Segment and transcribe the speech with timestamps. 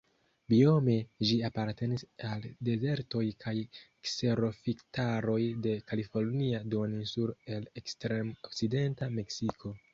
[0.51, 0.93] Biome
[1.31, 3.53] ĝi apartenas al dezertoj kaj
[4.07, 5.37] kserofitaroj
[5.69, 9.79] de Kalifornia Duoninsulo en ekstrem-okcidenta Meksiko.